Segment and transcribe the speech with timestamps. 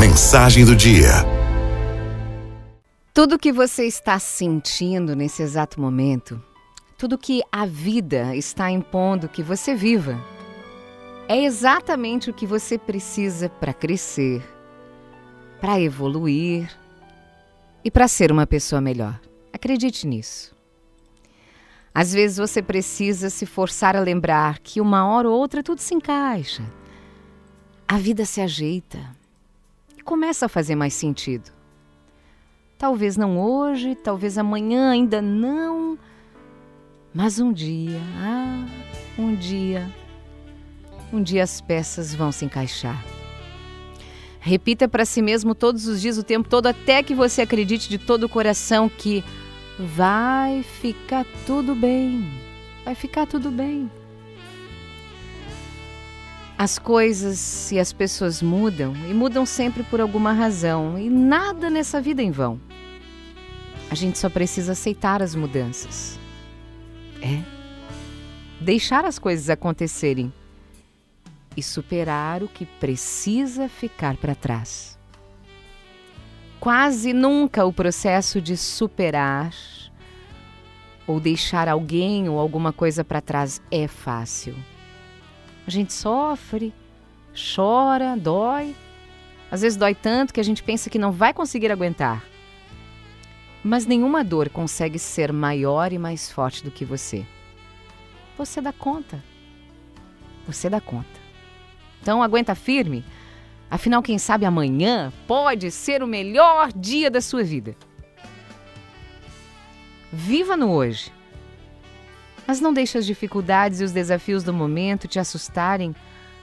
[0.00, 1.10] Mensagem do dia.
[3.12, 6.42] Tudo que você está sentindo nesse exato momento,
[6.96, 10.18] tudo que a vida está impondo que você viva,
[11.28, 14.42] é exatamente o que você precisa para crescer,
[15.60, 16.74] para evoluir
[17.84, 19.20] e para ser uma pessoa melhor.
[19.52, 20.56] Acredite nisso.
[21.94, 25.94] Às vezes você precisa se forçar a lembrar que uma hora ou outra tudo se
[25.94, 26.62] encaixa.
[27.86, 29.19] A vida se ajeita
[30.00, 31.50] começa a fazer mais sentido.
[32.78, 35.98] Talvez não hoje, talvez amanhã, ainda não.
[37.12, 38.66] Mas um dia, ah,
[39.18, 39.86] um dia,
[41.12, 43.04] um dia as peças vão se encaixar.
[44.40, 47.98] Repita para si mesmo todos os dias, o tempo todo, até que você acredite de
[47.98, 49.22] todo o coração que
[49.78, 52.26] vai ficar tudo bem.
[52.84, 53.90] Vai ficar tudo bem.
[56.60, 62.02] As coisas e as pessoas mudam e mudam sempre por alguma razão, e nada nessa
[62.02, 62.60] vida é em vão.
[63.90, 66.20] A gente só precisa aceitar as mudanças.
[67.22, 67.42] É.
[68.60, 70.30] Deixar as coisas acontecerem
[71.56, 74.98] e superar o que precisa ficar para trás.
[76.60, 79.54] Quase nunca o processo de superar
[81.06, 84.54] ou deixar alguém ou alguma coisa para trás é fácil.
[85.70, 86.74] A gente sofre,
[87.54, 88.74] chora, dói.
[89.48, 92.24] Às vezes dói tanto que a gente pensa que não vai conseguir aguentar.
[93.62, 97.24] Mas nenhuma dor consegue ser maior e mais forte do que você.
[98.36, 99.22] Você dá conta.
[100.44, 101.20] Você dá conta.
[102.02, 103.04] Então aguenta firme
[103.70, 107.76] Afinal, quem sabe amanhã pode ser o melhor dia da sua vida.
[110.12, 111.12] Viva no hoje.
[112.50, 115.94] Mas não deixe as dificuldades e os desafios do momento te assustarem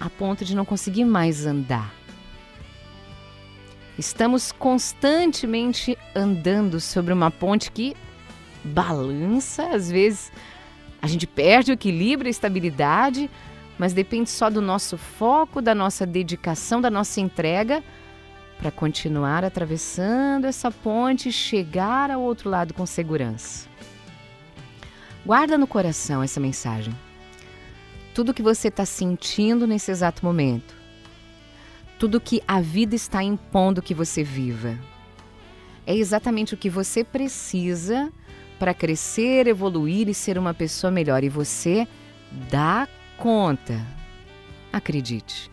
[0.00, 1.92] a ponto de não conseguir mais andar.
[3.98, 7.94] Estamos constantemente andando sobre uma ponte que
[8.64, 10.32] balança, às vezes
[11.02, 13.28] a gente perde o equilíbrio a estabilidade,
[13.78, 17.84] mas depende só do nosso foco, da nossa dedicação, da nossa entrega
[18.56, 23.68] para continuar atravessando essa ponte e chegar ao outro lado com segurança.
[25.24, 26.94] Guarda no coração essa mensagem.
[28.14, 30.74] Tudo que você está sentindo nesse exato momento,
[31.98, 34.78] tudo que a vida está impondo que você viva,
[35.86, 38.12] é exatamente o que você precisa
[38.58, 41.24] para crescer, evoluir e ser uma pessoa melhor.
[41.24, 41.88] E você
[42.50, 42.86] dá
[43.16, 43.80] conta.
[44.72, 45.50] Acredite.